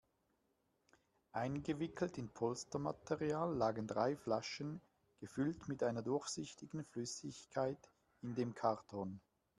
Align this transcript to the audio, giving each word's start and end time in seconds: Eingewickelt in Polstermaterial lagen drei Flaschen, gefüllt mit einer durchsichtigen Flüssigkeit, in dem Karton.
Eingewickelt 1.31 2.17
in 2.17 2.33
Polstermaterial 2.33 3.53
lagen 3.55 3.85
drei 3.85 4.15
Flaschen, 4.15 4.81
gefüllt 5.19 5.67
mit 5.67 5.83
einer 5.83 6.01
durchsichtigen 6.01 6.83
Flüssigkeit, 6.85 7.91
in 8.23 8.33
dem 8.33 8.55
Karton. 8.55 9.21